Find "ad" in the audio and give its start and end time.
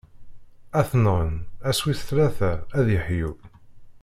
0.79-0.85, 2.77-2.83